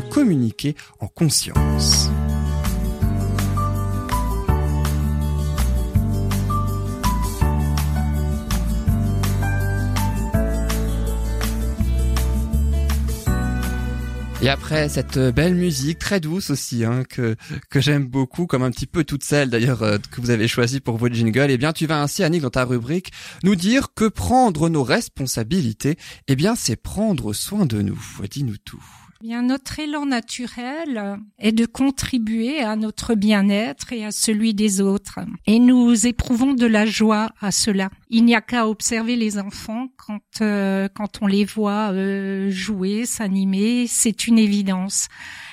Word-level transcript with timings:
communiquer 0.00 0.74
en 1.00 1.08
conscience. 1.08 2.10
Et 14.40 14.48
après 14.48 14.88
cette 14.88 15.18
belle 15.18 15.56
musique 15.56 15.98
très 15.98 16.20
douce 16.20 16.50
aussi, 16.50 16.84
hein, 16.84 17.02
que 17.02 17.36
j'aime 17.74 18.06
beaucoup, 18.06 18.46
comme 18.46 18.62
un 18.62 18.70
petit 18.70 18.86
peu 18.86 19.02
toute 19.02 19.24
celle 19.24 19.50
d'ailleurs 19.50 19.82
euh, 19.82 19.98
que 20.12 20.20
vous 20.20 20.30
avez 20.30 20.46
choisie 20.46 20.78
pour 20.78 20.96
votre 20.96 21.14
jingle, 21.14 21.50
eh 21.50 21.58
bien 21.58 21.72
tu 21.72 21.86
vas 21.86 22.00
ainsi, 22.00 22.22
Annick, 22.22 22.42
dans 22.42 22.50
ta 22.50 22.64
rubrique, 22.64 23.10
nous 23.42 23.56
dire 23.56 23.88
que 23.96 24.04
prendre 24.06 24.68
nos 24.68 24.84
responsabilités, 24.84 25.98
eh 26.28 26.36
bien 26.36 26.54
c'est 26.54 26.76
prendre 26.76 27.32
soin 27.32 27.66
de 27.66 27.82
nous. 27.82 28.00
Dis-nous 28.30 28.58
tout. 28.64 28.82
Bien, 29.20 29.42
notre 29.42 29.80
élan 29.80 30.06
naturel 30.06 31.18
est 31.40 31.50
de 31.50 31.66
contribuer 31.66 32.60
à 32.60 32.76
notre 32.76 33.16
bien-être 33.16 33.92
et 33.92 34.04
à 34.04 34.12
celui 34.12 34.54
des 34.54 34.80
autres. 34.80 35.18
Et 35.44 35.58
nous 35.58 36.06
éprouvons 36.06 36.54
de 36.54 36.66
la 36.66 36.86
joie 36.86 37.30
à 37.40 37.50
cela. 37.50 37.90
Il 38.10 38.24
n'y 38.24 38.36
a 38.36 38.40
qu'à 38.40 38.68
observer 38.68 39.16
les 39.16 39.36
enfants 39.36 39.88
quand 39.96 40.20
euh, 40.40 40.88
quand 40.94 41.20
on 41.20 41.26
les 41.26 41.44
voit 41.44 41.90
euh, 41.92 42.48
jouer, 42.50 43.06
s'animer, 43.06 43.88
c'est 43.88 44.28
une 44.28 44.38
évidence. 44.38 45.08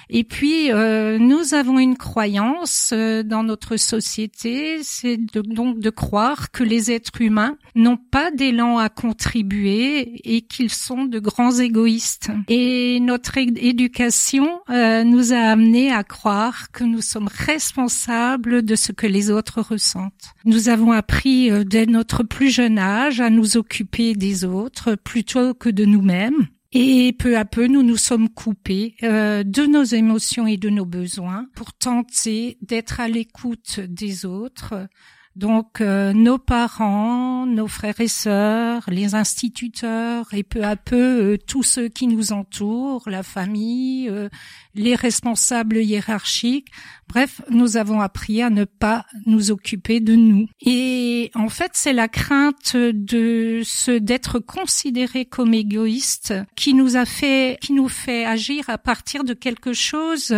Et 0.10 0.24
puis, 0.24 0.72
euh, 0.72 1.18
nous 1.18 1.54
avons 1.54 1.80
une 1.80 1.98
croyance 1.98 2.92
euh, 2.94 3.24
dans 3.24 3.44
notre 3.44 3.78
société, 3.78 4.80
c'est 4.84 5.18
donc 5.18 5.80
de 5.80 5.90
croire 5.90 6.52
que 6.52 6.64
les 6.64 6.92
êtres 6.92 7.22
humains 7.22 7.58
n'ont 7.76 7.98
pas 7.98 8.32
d'élan 8.32 8.78
à 8.78 8.90
contribuer 8.90 10.22
et 10.24 10.42
qu'ils 10.42 10.72
sont 10.72 11.06
de 11.06 11.20
grands 11.20 11.58
égoïstes. 11.58 12.30
Et 12.48 13.00
notre 13.00 13.38
éducation 13.38 14.62
euh, 14.70 15.04
nous 15.04 15.34
a 15.34 15.38
amenés 15.38 15.92
à 15.92 16.04
croire 16.04 16.72
que 16.72 16.84
nous 16.84 17.02
sommes 17.02 17.30
responsables 17.32 18.64
de 18.64 18.76
ce 18.76 18.92
que 18.92 19.08
les 19.08 19.32
autres 19.32 19.62
ressentent. 19.62 20.34
Nous 20.46 20.70
avons 20.70 20.92
appris 20.92 21.50
dès 21.66 21.86
notre 21.86 22.24
plus 22.24 22.50
jeune 22.50 22.78
âge 22.78 23.22
à 23.22 23.30
nous 23.30 23.58
occuper 23.58 24.14
des 24.14 24.46
autres 24.46 24.96
plutôt 24.96 25.54
que 25.54 25.70
de 25.70 25.86
nous-mêmes. 25.86 26.48
Et 26.78 27.14
peu 27.14 27.38
à 27.38 27.46
peu, 27.46 27.68
nous 27.68 27.84
nous 27.84 27.96
sommes 27.96 28.28
coupés 28.28 28.96
euh, 29.02 29.44
de 29.46 29.66
nos 29.66 29.86
émotions 29.86 30.46
et 30.46 30.58
de 30.58 30.70
nos 30.70 30.86
besoins 30.86 31.48
pour 31.56 31.72
tenter 31.72 32.58
d'être 32.62 33.00
à 33.00 33.08
l'écoute 33.08 33.80
des 33.80 34.26
autres, 34.26 34.90
donc 35.36 35.82
euh, 35.82 36.14
nos 36.14 36.38
parents, 36.38 37.46
nos 37.46 37.68
frères 37.68 38.00
et 38.00 38.08
sœurs, 38.08 38.84
les 38.88 39.16
instituteurs 39.16 40.34
et 40.34 40.44
peu 40.44 40.64
à 40.64 40.78
peu 40.78 41.34
euh, 41.34 41.38
tous 41.38 41.64
ceux 41.64 41.90
qui 41.90 42.08
nous 42.08 42.32
entourent, 42.32 43.10
la 43.10 43.22
famille, 43.22 44.08
euh, 44.10 44.30
les 44.76 44.96
responsables 44.96 45.78
hiérarchiques. 45.78 46.70
Bref, 47.10 47.42
nous 47.50 47.76
avons 47.76 48.00
appris 48.00 48.42
à 48.42 48.50
ne 48.50 48.64
pas 48.64 49.06
nous 49.26 49.52
occuper 49.52 50.00
de 50.00 50.16
nous. 50.16 50.48
Et 50.62 51.32
en 51.36 51.50
fait, 51.50 51.72
c'est 51.74 51.94
la 51.94 52.08
crainte 52.08 52.78
de 52.78 53.62
ce 53.66 53.92
d'être 53.92 54.40
considéré 54.40 55.26
comme 55.26 55.54
égoïste 55.54 56.34
qui 56.56 56.74
nous 56.74 56.96
a 56.96 57.06
fait, 57.06 57.58
qui 57.62 57.74
nous 57.74 57.90
fait 57.90 58.26
agir 58.26 58.70
à 58.70 58.78
partir 58.78 59.26
de 59.26 59.34
quelque 59.34 59.74
chose 59.74 60.34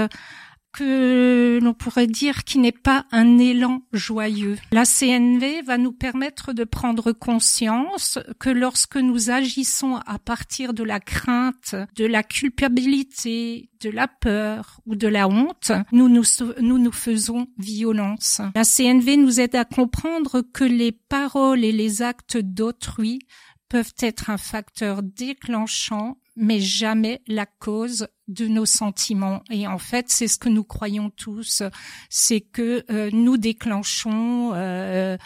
que 0.78 1.60
l'on 1.62 1.74
pourrait 1.74 2.08
dire 2.08 2.44
qui 2.44 2.60
n'est 2.60 2.72
pas 2.72 3.06
un 3.12 3.40
élan 3.40 3.82
joyeux. 3.94 4.58
La 4.72 4.86
CNV 4.86 5.64
va 5.64 5.80
nous 5.80 5.92
permettre 5.92 6.54
de 6.54 6.64
prendre 6.64 7.14
conscience 7.14 8.20
que 8.40 8.52
lorsque 8.52 8.98
nous 8.98 9.32
agissons 9.32 9.96
à 10.06 10.20
partir 10.20 10.74
de 10.74 10.84
la 10.84 11.00
crainte, 11.00 11.76
de 11.96 12.06
la 12.06 12.22
culpabilité, 12.22 13.70
de 13.82 13.90
la 13.90 14.08
peur 14.08 14.80
ou 14.86 14.96
de 14.96 15.08
la 15.08 15.28
honte, 15.28 15.72
nous 15.92 16.10
nous, 16.10 16.24
nous 16.60 16.78
nous 16.78 16.92
faisons 16.92 17.48
violence. 17.58 18.42
La 18.54 18.64
CNV 18.64 19.18
nous 19.18 19.40
aide 19.40 19.56
à 19.56 19.66
comprendre 19.66 20.42
que 20.42 20.64
les 20.64 20.92
paroles 20.92 21.64
et 21.64 21.72
les 21.72 22.04
actes 22.04 22.38
d'autrui 22.38 23.20
peuvent 23.68 23.94
être 24.00 24.30
un 24.30 24.38
facteur 24.38 25.02
déclenchant 25.02 26.18
mais 26.38 26.60
jamais 26.60 27.22
la 27.28 27.46
cause 27.46 28.08
de 28.28 28.48
nos 28.48 28.66
sentiments. 28.66 29.44
Et 29.50 29.68
en 29.68 29.80
fait, 29.80 30.06
c'est 30.10 30.28
ce 30.28 30.38
que 30.38 30.50
nous 30.50 30.64
croyons 30.64 31.10
tous, 31.10 31.64
c'est 32.10 32.42
que 32.42 32.86
euh, 32.90 33.10
nous 33.12 33.38
déclenchons 33.38 34.52
euh, 34.54 35.18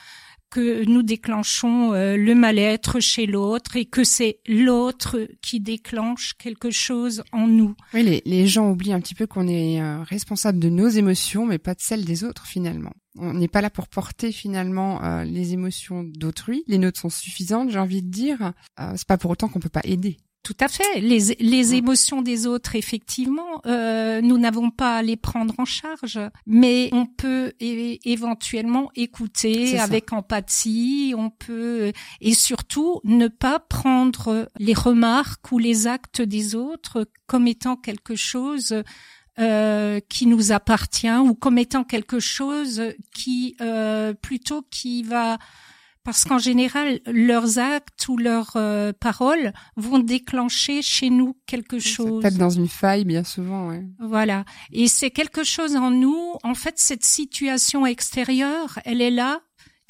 que 0.50 0.84
nous 0.86 1.02
déclenchons 1.02 1.94
euh, 1.94 2.18
le 2.18 2.36
mal-être 2.36 3.00
chez 3.00 3.26
l'autre 3.26 3.78
et 3.78 3.86
que 3.86 4.04
c'est 4.04 4.40
l'autre 4.48 5.28
qui 5.42 5.62
déclenche 5.62 6.34
quelque 6.38 6.72
chose 6.72 7.24
en 7.32 7.48
nous. 7.48 7.74
Oui, 7.94 8.04
les, 8.04 8.22
les 8.26 8.48
gens 8.48 8.70
oublient 8.70 8.94
un 8.94 9.00
petit 9.00 9.16
peu 9.16 9.28
qu'on 9.28 9.48
est 9.48 9.82
responsable 10.04 10.60
de 10.60 10.70
nos 10.70 10.90
émotions, 10.90 11.46
mais 11.46 11.58
pas 11.58 11.74
de 11.74 11.82
celles 11.82 12.06
des 12.06 12.24
autres 12.24 12.46
finalement. 12.46 12.92
On 13.18 13.34
n'est 13.34 13.48
pas 13.50 13.62
là 13.62 13.70
pour 13.70 13.88
porter 13.88 14.32
finalement 14.32 15.22
les 15.24 15.52
émotions 15.54 16.04
d'autrui. 16.04 16.64
Les 16.68 16.78
nôtres 16.78 17.00
sont 17.00 17.10
suffisantes, 17.10 17.70
j'ai 17.70 17.80
envie 17.80 18.02
de 18.02 18.10
dire. 18.10 18.54
c'est 18.96 19.08
pas 19.08 19.18
pour 19.18 19.32
autant 19.32 19.50
qu'on 19.50 19.60
peut 19.60 19.70
pas 19.70 19.82
aider. 19.84 20.18
Tout 20.44 20.58
à 20.60 20.68
fait. 20.68 21.00
Les, 21.00 21.36
les 21.40 21.76
émotions 21.76 22.24
des 22.24 22.48
autres, 22.48 22.76
effectivement, 22.76 23.62
euh, 23.68 24.22
nous 24.22 24.40
n'avons 24.40 24.72
pas 24.72 24.98
à 24.98 25.02
les 25.04 25.16
prendre 25.16 25.54
en 25.60 25.66
charge, 25.66 26.20
mais 26.48 26.90
on 26.94 27.06
peut 27.06 27.54
éventuellement 27.60 28.90
écouter 28.96 29.78
avec 29.78 30.14
empathie. 30.14 31.14
On 31.16 31.30
peut 31.30 31.92
et 32.22 32.34
surtout 32.34 33.02
ne 33.04 33.28
pas 33.28 33.60
prendre 33.60 34.50
les 34.58 34.74
remarques 34.74 35.52
ou 35.52 35.60
les 35.60 35.86
actes 35.86 36.24
des 36.24 36.56
autres 36.56 37.08
comme 37.28 37.48
étant 37.48 37.76
quelque 37.76 38.16
chose 38.16 38.84
euh, 39.40 40.00
qui 40.10 40.26
nous 40.26 40.52
appartient 40.52 41.10
ou 41.10 41.36
comme 41.36 41.60
étant 41.60 41.84
quelque 41.84 42.20
chose 42.20 42.82
qui 43.14 43.56
euh, 43.62 44.14
plutôt 44.14 44.64
qui 44.72 45.04
va 45.04 45.38
parce 46.04 46.24
qu'en 46.24 46.38
général, 46.38 47.00
leurs 47.06 47.60
actes 47.60 48.08
ou 48.08 48.18
leurs 48.18 48.54
euh, 48.56 48.92
paroles 49.00 49.54
vont 49.76 50.00
déclencher 50.00 50.82
chez 50.82 51.10
nous 51.10 51.38
quelque 51.46 51.80
chose. 51.80 52.22
Peut-être 52.22 52.38
dans 52.38 52.50
une 52.50 52.68
faille, 52.68 53.06
bien 53.06 53.24
souvent. 53.24 53.70
Ouais. 53.70 53.86
Voilà. 54.00 54.46
Et 54.72 54.88
c'est 54.88 55.12
quelque 55.12 55.44
chose 55.44 55.76
en 55.76 55.92
nous. 55.92 56.34
En 56.44 56.56
fait, 56.56 56.76
cette 56.78 57.06
situation 57.06 57.86
extérieure, 57.86 58.80
elle 58.86 59.02
est 59.02 59.12
là 59.12 59.42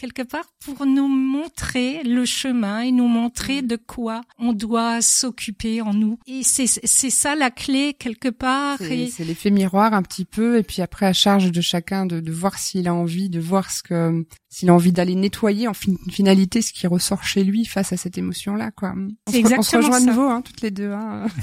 quelque 0.02 0.24
part 0.24 0.46
pour 0.66 0.88
nous 0.88 1.08
montrer 1.08 2.02
le 2.04 2.26
chemin 2.26 2.82
et 2.82 2.92
nous 2.92 3.08
montrer 3.08 3.62
mm. 3.62 3.68
de 3.68 3.76
quoi 3.76 4.22
on 4.40 4.52
doit 4.52 5.00
s'occuper 5.04 5.82
en 5.82 5.94
nous. 5.94 6.18
Et 6.26 6.42
c'est 6.42 6.66
c'est 6.66 7.12
ça 7.12 7.36
la 7.36 7.52
clé 7.52 7.94
quelque 7.94 8.30
part. 8.30 8.80
C'est 8.80 9.24
l'effet 9.24 9.52
miroir 9.52 9.94
un 9.94 10.02
petit 10.02 10.26
peu 10.26 10.58
et 10.58 10.64
puis 10.64 10.82
après 10.82 11.06
à 11.06 11.14
charge 11.14 11.52
de 11.52 11.62
chacun 11.62 12.08
de, 12.08 12.20
de 12.20 12.32
voir 12.32 12.58
s'il 12.58 12.88
a 12.88 12.96
envie, 12.96 13.30
de 13.30 13.40
voir 13.40 13.70
ce 13.70 13.84
que 13.84 14.26
s'il 14.50 14.70
a 14.70 14.74
envie 14.74 14.92
d'aller 14.92 15.14
nettoyer 15.14 15.68
en 15.68 15.74
finalité 16.10 16.64
ce 16.64 16.74
qui 16.74 16.88
ressort 16.88 17.24
chez 17.24 17.44
lui 17.44 17.66
face 17.66 17.94
à 17.94 17.98
cette 17.98 18.18
émotion 18.18 18.56
là 18.56 18.72
quoi. 18.72 18.96
On, 19.28 19.32
se, 19.32 19.60
on 19.60 19.62
se 19.62 19.78
rejoint 19.78 19.98
à 19.98 20.00
nouveau 20.00 20.28
hein, 20.28 20.42
toutes 20.42 20.62
les 20.62 20.72
deux. 20.72 20.92
Hein. 20.92 21.28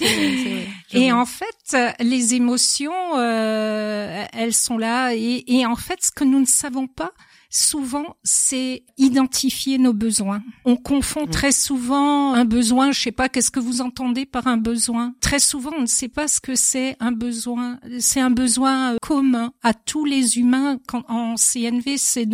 et 0.94 1.12
en 1.12 1.26
fait, 1.26 1.76
les 2.00 2.34
émotions, 2.34 2.92
euh, 3.16 4.24
elles 4.32 4.54
sont 4.54 4.78
là. 4.78 5.14
Et, 5.14 5.44
et 5.46 5.66
en 5.66 5.76
fait, 5.76 5.98
ce 6.02 6.10
que 6.10 6.24
nous 6.24 6.40
ne 6.40 6.46
savons 6.46 6.86
pas, 6.86 7.12
souvent, 7.54 8.16
c'est 8.24 8.82
identifier 8.98 9.78
nos 9.78 9.92
besoins. 9.92 10.42
On 10.64 10.76
confond 10.76 11.26
très 11.26 11.52
souvent 11.52 12.34
un 12.34 12.44
besoin, 12.44 12.90
je 12.90 13.00
sais 13.00 13.12
pas, 13.12 13.28
qu'est-ce 13.28 13.52
que 13.52 13.60
vous 13.60 13.80
entendez 13.80 14.26
par 14.26 14.48
un 14.48 14.56
besoin? 14.56 15.14
Très 15.20 15.38
souvent, 15.38 15.70
on 15.76 15.82
ne 15.82 15.86
sait 15.86 16.08
pas 16.08 16.26
ce 16.26 16.40
que 16.40 16.56
c'est 16.56 16.96
un 16.98 17.12
besoin. 17.12 17.78
C'est 18.00 18.20
un 18.20 18.30
besoin 18.30 18.94
euh, 18.94 18.96
commun 19.00 19.52
à 19.62 19.72
tous 19.72 20.04
les 20.04 20.38
humains. 20.38 20.78
Quand, 20.88 21.04
en 21.08 21.36
CNV, 21.36 21.96
c'est 21.96 22.28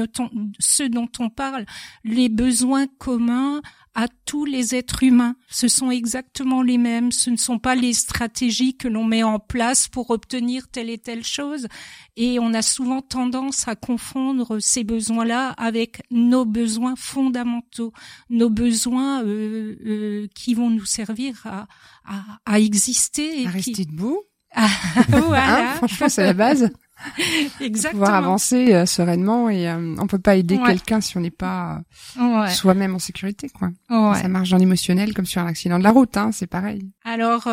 ce 0.58 0.82
dont 0.84 1.08
on 1.18 1.28
parle, 1.28 1.66
les 2.02 2.30
besoins 2.30 2.86
communs 2.98 3.60
à 3.94 4.06
tous 4.24 4.44
les 4.44 4.74
êtres 4.74 5.02
humains. 5.02 5.36
Ce 5.48 5.68
sont 5.68 5.90
exactement 5.90 6.62
les 6.62 6.78
mêmes. 6.78 7.12
Ce 7.12 7.30
ne 7.30 7.36
sont 7.36 7.58
pas 7.58 7.74
les 7.74 7.92
stratégies 7.92 8.76
que 8.76 8.88
l'on 8.88 9.04
met 9.04 9.22
en 9.22 9.38
place 9.38 9.88
pour 9.88 10.10
obtenir 10.10 10.68
telle 10.68 10.90
et 10.90 10.98
telle 10.98 11.24
chose. 11.24 11.66
Et 12.16 12.38
on 12.38 12.54
a 12.54 12.62
souvent 12.62 13.02
tendance 13.02 13.66
à 13.68 13.74
confondre 13.74 14.60
ces 14.60 14.84
besoins-là 14.84 15.50
avec 15.50 16.02
nos 16.10 16.44
besoins 16.44 16.94
fondamentaux, 16.96 17.92
nos 18.28 18.50
besoins 18.50 19.24
euh, 19.24 19.76
euh, 19.84 20.26
qui 20.34 20.54
vont 20.54 20.70
nous 20.70 20.86
servir 20.86 21.40
à, 21.44 21.66
à, 22.04 22.38
à 22.46 22.60
exister. 22.60 23.42
Et 23.42 23.46
à 23.46 23.50
rester 23.50 23.84
debout. 23.84 24.22
voilà. 25.08 25.72
Hein, 25.72 25.74
franchement, 25.76 26.08
c'est 26.08 26.24
la 26.24 26.32
base. 26.32 26.70
Exactement. 27.60 28.00
Pouvoir 28.02 28.14
avancer 28.16 28.74
euh, 28.74 28.86
sereinement 28.86 29.48
et 29.50 29.68
euh, 29.68 29.94
on 29.98 30.06
peut 30.06 30.18
pas 30.18 30.36
aider 30.36 30.58
quelqu'un 30.64 31.00
si 31.00 31.16
on 31.16 31.20
n'est 31.20 31.30
pas 31.30 31.80
euh, 32.18 32.46
soi-même 32.48 32.94
en 32.94 32.98
sécurité, 32.98 33.48
quoi. 33.48 33.70
Ça 33.88 34.28
marche 34.28 34.50
dans 34.50 34.56
l'émotionnel 34.58 35.14
comme 35.14 35.26
sur 35.26 35.40
un 35.42 35.46
accident 35.46 35.78
de 35.78 35.84
la 35.84 35.90
route, 35.92 36.16
hein, 36.16 36.30
c'est 36.32 36.46
pareil. 36.46 36.90
Alors 37.04 37.44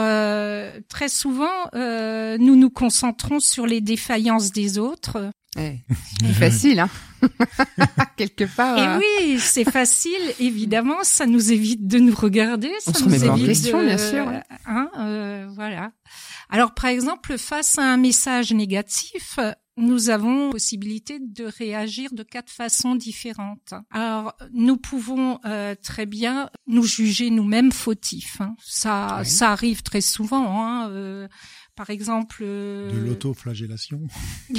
très 0.90 1.10
souvent, 1.10 1.48
nous 1.74 2.56
nous 2.56 2.70
concentrons 2.70 3.40
sur 3.40 3.66
les 3.68 3.82
défaillances 3.82 4.52
des 4.52 4.78
autres. 4.78 5.32
Eh, 5.60 5.80
c'est 6.22 6.34
facile, 6.34 6.80
hein. 6.82 6.90
quelque 8.16 8.44
part. 8.44 8.78
Et 8.78 8.82
euh, 8.82 9.00
oui, 9.00 9.40
c'est 9.40 9.64
facile, 9.70 10.12
évidemment, 10.40 10.98
ça 11.04 11.26
nous 11.26 11.52
évite 11.52 11.88
de 11.88 11.98
nous 12.00 12.14
regarder, 12.16 12.70
ça 12.80 12.92
nous 13.00 13.10
pas 13.10 13.30
en 13.30 13.36
évite 13.36 13.48
question, 13.48 13.80
de- 13.82 13.86
bien 13.86 13.98
sûr, 13.98 14.28
ouais. 14.28 14.42
Hein, 14.68 14.90
euh, 15.00 15.48
voilà. 15.56 15.92
Alors, 16.50 16.74
par 16.74 16.90
exemple, 16.90 17.38
face 17.38 17.78
à 17.78 17.84
un 17.84 17.98
message 17.98 18.54
négatif, 18.54 19.40
nous 19.76 20.10
avons 20.10 20.50
possibilité 20.50 21.20
de 21.20 21.44
réagir 21.46 22.10
de 22.14 22.24
quatre 22.24 22.50
façons 22.50 22.96
différentes. 22.96 23.74
Alors, 23.92 24.34
nous 24.54 24.78
pouvons 24.78 25.40
euh, 25.46 25.76
très 25.84 26.06
bien 26.06 26.50
nous 26.66 26.84
juger 26.84 27.30
nous-mêmes 27.30 27.72
fautifs. 27.72 28.42
hein. 28.42 28.56
Ça, 28.64 29.18
Oui. 29.20 29.26
ça 29.28 29.52
arrive 29.52 29.84
très 29.84 30.02
souvent. 30.02 30.64
Hein, 30.66 30.90
euh, 30.90 31.28
par 31.78 31.92
exemple, 31.92 32.40
euh, 32.42 32.92
De 32.92 32.98
l'autoflagellation. 32.98 34.02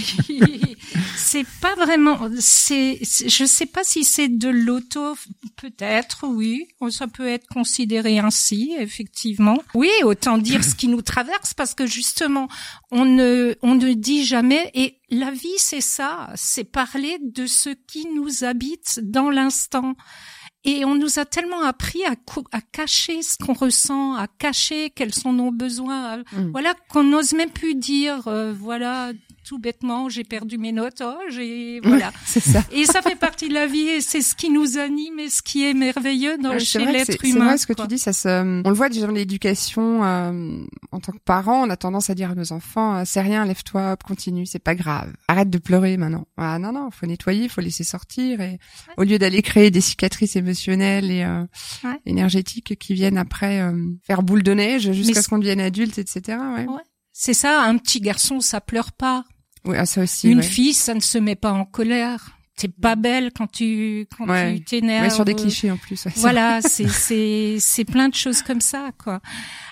c'est 1.16 1.46
pas 1.60 1.74
vraiment. 1.74 2.30
C'est, 2.38 3.00
je 3.02 3.44
sais 3.44 3.66
pas 3.66 3.82
si 3.82 4.04
c'est 4.04 4.28
de 4.28 4.48
l'auto. 4.48 5.16
Peut-être, 5.56 6.28
oui. 6.28 6.68
Ça 6.90 7.08
peut 7.08 7.26
être 7.26 7.48
considéré 7.48 8.20
ainsi, 8.20 8.72
effectivement. 8.78 9.58
Oui, 9.74 9.90
autant 10.04 10.38
dire 10.38 10.62
ce 10.62 10.76
qui 10.76 10.86
nous 10.86 11.02
traverse, 11.02 11.54
parce 11.54 11.74
que 11.74 11.86
justement, 11.86 12.46
on 12.92 13.04
ne, 13.04 13.56
on 13.62 13.74
ne 13.74 13.92
dit 13.94 14.24
jamais. 14.24 14.70
Et 14.74 15.00
la 15.10 15.32
vie, 15.32 15.58
c'est 15.58 15.80
ça. 15.80 16.30
C'est 16.36 16.64
parler 16.64 17.18
de 17.20 17.46
ce 17.46 17.70
qui 17.70 18.06
nous 18.14 18.44
habite 18.44 19.00
dans 19.02 19.28
l'instant. 19.28 19.96
Et 20.64 20.84
on 20.84 20.96
nous 20.96 21.18
a 21.18 21.24
tellement 21.24 21.62
appris 21.62 22.00
à, 22.04 22.14
cacher 22.72 23.22
ce 23.22 23.36
qu'on 23.38 23.52
ressent, 23.52 24.14
à 24.14 24.26
cacher 24.26 24.90
quels 24.90 25.14
sont 25.14 25.32
nos 25.32 25.50
besoins, 25.50 26.18
Mm. 26.32 26.50
voilà 26.50 26.74
qu'on 26.88 27.04
n'ose 27.04 27.32
même 27.32 27.50
plus 27.50 27.74
dire, 27.74 28.26
euh, 28.28 28.52
voilà, 28.52 29.12
tout 29.48 29.58
bêtement, 29.58 30.10
j'ai 30.10 30.24
perdu 30.24 30.58
mes 30.58 30.72
notes, 30.72 31.00
oh, 31.02 31.16
j'ai, 31.30 31.80
voilà. 31.82 32.12
c'est 32.26 32.40
ça. 32.40 32.62
Et 32.70 32.84
ça 32.84 33.00
fait 33.00 33.16
partie 33.16 33.48
de 33.48 33.54
la 33.54 33.66
vie 33.66 33.88
et 33.88 34.00
c'est 34.02 34.20
ce 34.20 34.34
qui 34.34 34.50
nous 34.50 34.76
anime 34.76 35.18
et 35.20 35.30
ce 35.30 35.40
qui 35.40 35.64
est 35.64 35.72
merveilleux 35.72 36.36
dans, 36.36 36.50
Ouais, 36.50 36.58
chez 36.60 36.66
c'est 36.66 36.78
vrai 36.80 36.92
que 36.92 36.96
l'être 36.98 37.06
c'est- 37.12 37.18
C'est 37.22 37.28
humain. 37.30 37.44
vrai 37.46 37.56
ce 37.58 37.66
que 37.66 37.72
tu 37.72 37.86
dis, 37.86 37.98
ça 37.98 38.12
se, 38.12 38.28
on 38.28 38.68
le 38.68 38.74
voit 38.76 38.90
déjà 38.90 39.06
dans 39.06 39.12
l'éducation. 39.14 40.04
euh, 40.04 40.58
en 40.92 41.00
tant 41.00 41.12
que 41.12 41.18
parent, 41.24 41.62
on 41.66 41.70
a 41.70 41.76
tendance 41.78 42.10
à 42.10 42.14
dire 42.14 42.32
à 42.32 42.34
nos 42.34 42.52
enfants 42.52 42.96
euh, 42.96 43.02
"C'est 43.06 43.22
rien, 43.22 43.44
lève-toi, 43.46 43.96
continue, 44.06 44.44
c'est 44.44 44.58
pas 44.58 44.74
grave. 44.74 45.12
Arrête 45.28 45.48
de 45.48 45.58
pleurer 45.58 45.96
maintenant." 45.96 46.26
Ah 46.36 46.58
non 46.58 46.72
non, 46.72 46.90
faut 46.90 47.06
nettoyer, 47.06 47.48
faut 47.48 47.60
laisser 47.62 47.84
sortir 47.84 48.40
et 48.42 48.58
au 48.98 49.02
lieu 49.04 49.18
d'aller 49.18 49.40
créer 49.40 49.70
des 49.70 49.80
cicatrices 49.80 50.36
émotionnelles 50.36 51.10
et 51.10 51.24
euh, 51.24 51.42
Ouais. 51.84 51.98
énergétiques 52.04 52.78
qui 52.78 52.92
viennent 52.94 53.16
après 53.18 53.60
euh, 53.62 53.72
faire 54.06 54.22
boule 54.22 54.42
de 54.42 54.52
neige 54.52 54.92
jusqu'à 54.92 55.22
ce 55.22 55.28
qu'on 55.28 55.38
devienne 55.38 55.60
adulte, 55.60 55.96
etc. 55.98 56.36
Ouais. 56.56 56.66
Ouais. 56.66 56.82
C'est 57.12 57.34
ça, 57.34 57.62
un 57.62 57.76
petit 57.78 58.00
garçon, 58.00 58.40
ça 58.40 58.60
pleure 58.60 58.92
pas. 58.92 59.24
Oui, 59.64 59.76
ah, 59.78 59.86
ça 59.86 60.02
aussi. 60.02 60.30
Une 60.30 60.38
ouais. 60.38 60.42
fille, 60.42 60.72
ça 60.72 60.94
ne 60.94 61.00
se 61.00 61.18
met 61.18 61.36
pas 61.36 61.52
en 61.52 61.64
colère. 61.64 62.37
T'es 62.58 62.68
pas 62.68 62.96
belle 62.96 63.30
quand 63.32 63.46
tu 63.46 64.06
quand 64.16 64.26
Ouais. 64.28 64.56
tu 64.56 64.64
t'énerves. 64.64 65.04
Ouais, 65.04 65.10
sur 65.10 65.24
des 65.24 65.34
clichés 65.34 65.70
en 65.70 65.76
plus. 65.76 66.04
ouais, 66.04 66.12
Voilà, 66.16 66.60
c'est 66.60 66.88
c'est 66.88 67.56
c'est 67.60 67.84
plein 67.84 68.08
de 68.08 68.14
choses 68.16 68.42
comme 68.42 68.60
ça 68.60 68.90
quoi. 69.02 69.20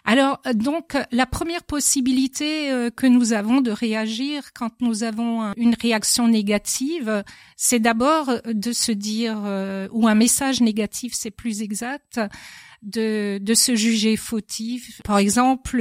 Alors 0.04 0.40
euh, 0.46 0.52
donc 0.52 0.96
la 1.10 1.26
première 1.26 1.64
possibilité 1.64 2.70
euh, 2.70 2.90
que 2.90 3.06
nous 3.08 3.32
avons 3.32 3.60
de 3.60 3.72
réagir 3.72 4.52
quand 4.54 4.70
nous 4.80 5.02
avons 5.02 5.42
un- 5.42 5.52
une 5.56 5.74
réaction 5.80 6.28
négative, 6.28 7.24
c'est 7.56 7.80
d'abord 7.80 8.28
euh, 8.28 8.38
de 8.46 8.70
se 8.72 8.92
dire 8.92 9.36
euh, 9.44 9.88
ou 9.90 10.06
un 10.06 10.14
message 10.14 10.60
négatif, 10.60 11.12
c'est 11.14 11.32
plus 11.32 11.62
exact 11.62 12.20
de 12.82 13.38
de 13.42 13.54
se 13.54 13.74
juger 13.74 14.16
fautif. 14.16 15.00
Par 15.02 15.18
exemple, 15.18 15.80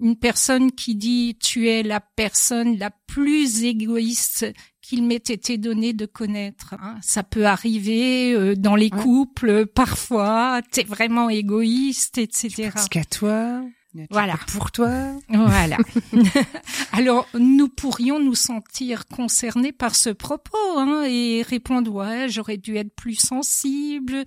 une 0.00 0.16
personne 0.16 0.72
qui 0.72 0.96
dit 0.96 1.36
tu 1.40 1.68
es 1.68 1.82
la 1.84 2.00
personne 2.00 2.78
la 2.78 2.90
plus 3.06 3.62
égoïste 3.64 4.46
qu'il 4.82 5.04
m'ait 5.04 5.14
été 5.16 5.56
donné 5.58 5.92
de 5.94 6.04
connaître. 6.06 6.74
hein. 6.74 6.96
Ça 7.02 7.22
peut 7.22 7.46
arriver 7.46 8.34
euh, 8.34 8.54
dans 8.56 8.74
les 8.76 8.90
Ouais. 8.92 9.02
couples, 9.02 9.66
parfois, 9.66 10.60
t'es 10.72 10.82
vraiment 10.82 11.30
égoïste, 11.30 12.18
etc. 12.18 12.70
Parce 12.74 12.88
qu'à 12.88 13.04
toi. 13.04 13.62
Voilà. 14.10 14.36
Pour 14.52 14.72
toi. 14.72 14.90
Voilà. 15.28 15.76
Alors, 16.92 17.28
nous 17.38 17.68
pourrions 17.68 18.18
nous 18.18 18.34
sentir 18.34 19.06
concernés 19.06 19.72
par 19.72 19.94
ce 19.94 20.10
propos 20.10 20.56
hein, 20.78 21.04
et 21.06 21.42
répondre 21.42 21.92
ouais, 21.92 22.26
j'aurais 22.28 22.56
dû 22.56 22.76
être 22.76 22.94
plus 22.94 23.14
sensible. 23.16 24.24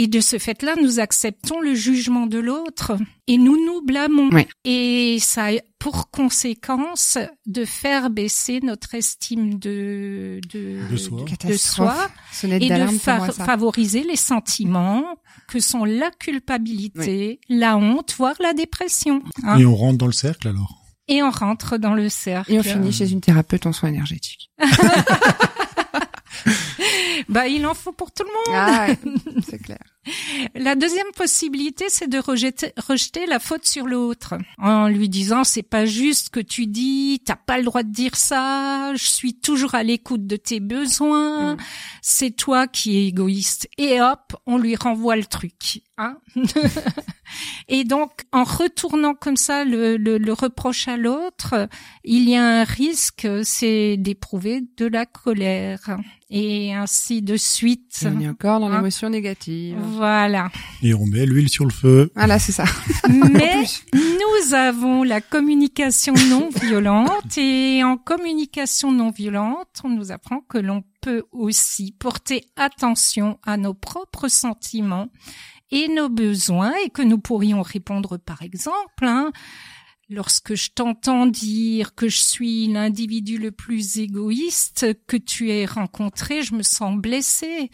Et 0.00 0.06
de 0.06 0.20
ce 0.20 0.38
fait-là, 0.38 0.76
nous 0.80 1.00
acceptons 1.00 1.60
le 1.60 1.74
jugement 1.74 2.26
de 2.28 2.38
l'autre 2.38 2.96
et 3.26 3.36
nous 3.36 3.56
nous 3.66 3.82
blâmons. 3.84 4.30
Oui. 4.32 4.46
Et 4.64 5.18
ça 5.20 5.46
a 5.48 5.50
pour 5.80 6.10
conséquence 6.10 7.18
de 7.46 7.64
faire 7.64 8.08
baisser 8.08 8.60
notre 8.62 8.94
estime 8.94 9.58
de 9.58 10.40
de, 10.52 10.78
De 10.90 10.96
soi. 10.96 11.24
de 11.46 11.56
soi 11.56 12.08
et 12.44 12.68
de 12.70 12.86
fa- 12.98 13.16
moi, 13.18 13.30
favoriser 13.32 14.02
les 14.04 14.16
sentiments 14.16 15.04
que 15.48 15.58
sont 15.60 15.84
la 15.84 16.10
culpabilité, 16.12 17.40
la 17.48 17.76
honte, 17.76 18.14
voire 18.16 18.36
la 18.40 18.52
dépression. 18.54 19.22
hein. 19.44 19.58
Et 19.58 19.66
on 19.66 19.74
rentre 19.74 19.98
dans 19.98 20.06
le 20.06 20.12
cercle 20.12 20.46
alors? 20.48 20.76
Et 21.08 21.22
on 21.22 21.30
rentre 21.30 21.76
dans 21.78 21.94
le 21.94 22.08
cercle. 22.08 22.52
Et 22.52 22.58
on 22.58 22.62
finit 22.62 22.92
chez 22.92 23.10
une 23.10 23.20
thérapeute 23.20 23.66
en 23.66 23.72
soins 23.72 23.88
énergétiques. 23.88 24.50
Bah, 27.28 27.48
il 27.48 27.66
en 27.66 27.74
faut 27.74 27.92
pour 27.92 28.12
tout 28.12 28.22
le 28.24 28.28
monde. 28.32 28.56
Ah, 28.60 28.86
ouais, 28.88 28.98
c'est 29.48 29.58
clair. 29.62 29.78
La 30.54 30.74
deuxième 30.74 31.10
possibilité, 31.14 31.86
c'est 31.88 32.08
de 32.08 32.18
rejeter, 32.18 32.72
rejeter 32.88 33.26
la 33.26 33.38
faute 33.38 33.66
sur 33.66 33.86
l'autre 33.86 34.34
en 34.56 34.88
lui 34.88 35.08
disant 35.10 35.44
c'est 35.44 35.62
pas 35.62 35.84
juste 35.84 36.30
que 36.30 36.40
tu 36.40 36.66
dis, 36.66 37.20
t'as 37.24 37.36
pas 37.36 37.58
le 37.58 37.64
droit 37.64 37.82
de 37.82 37.92
dire 37.92 38.16
ça, 38.16 38.92
je 38.94 39.04
suis 39.06 39.34
toujours 39.38 39.74
à 39.74 39.82
l'écoute 39.82 40.26
de 40.26 40.36
tes 40.36 40.60
besoins, 40.60 41.54
Mm. 41.54 41.56
c'est 42.00 42.30
toi 42.30 42.66
qui 42.68 42.96
es 42.98 43.06
égoïste. 43.08 43.68
Et 43.76 44.00
hop, 44.00 44.34
on 44.46 44.56
lui 44.56 44.76
renvoie 44.76 45.16
le 45.16 45.24
truc. 45.26 45.82
Hein 45.98 46.16
Et 47.68 47.84
donc, 47.84 48.10
en 48.32 48.44
retournant 48.44 49.14
comme 49.14 49.36
ça 49.36 49.64
le, 49.64 49.98
le, 49.98 50.16
le 50.16 50.32
reproche 50.32 50.88
à 50.88 50.96
l'autre, 50.96 51.68
il 52.02 52.26
y 52.28 52.34
a 52.36 52.60
un 52.60 52.64
risque, 52.64 53.28
c'est 53.42 53.96
d'éprouver 53.98 54.62
de 54.78 54.86
la 54.86 55.04
colère. 55.04 55.98
Et 56.30 56.74
ainsi 56.74 57.22
de 57.22 57.36
suite. 57.36 58.00
Et 58.02 58.06
on 58.08 58.20
est 58.20 58.28
encore 58.28 58.60
dans 58.60 58.70
Hein. 58.70 58.76
l'émotion 58.76 59.08
négative. 59.10 59.76
Voilà. 59.80 60.50
Et 60.82 60.92
on 60.94 61.06
met 61.06 61.24
l'huile 61.26 61.48
sur 61.48 61.64
le 61.64 61.70
feu. 61.70 62.10
Voilà, 62.14 62.38
c'est 62.38 62.52
ça. 62.52 62.64
Mais 63.08 63.64
nous 63.94 64.54
avons 64.54 65.02
la 65.04 65.20
communication 65.22 66.12
non 66.30 66.48
violente 66.62 67.36
et 67.38 67.82
en 67.82 67.96
communication 67.96 68.92
non 68.92 69.10
violente, 69.10 69.68
on 69.84 69.88
nous 69.90 70.12
apprend 70.12 70.40
que 70.40 70.58
l'on 70.58 70.82
peut 71.00 71.24
aussi 71.32 71.92
porter 71.92 72.44
attention 72.56 73.38
à 73.44 73.56
nos 73.56 73.72
propres 73.74 74.28
sentiments 74.28 75.08
et 75.70 75.88
nos 75.88 76.08
besoins 76.08 76.72
et 76.84 76.90
que 76.90 77.02
nous 77.02 77.18
pourrions 77.18 77.62
répondre 77.62 78.16
par 78.18 78.42
exemple, 78.42 79.04
hein, 79.04 79.32
lorsque 80.08 80.54
je 80.54 80.70
t'entends 80.74 81.26
dire 81.26 81.94
que 81.94 82.08
je 82.08 82.18
suis 82.18 82.66
l'individu 82.68 83.38
le 83.38 83.52
plus 83.52 83.98
égoïste 83.98 84.86
que 85.06 85.16
tu 85.16 85.50
aies 85.50 85.66
rencontré, 85.66 86.42
je 86.42 86.54
me 86.54 86.62
sens 86.62 86.96
blessée 86.96 87.70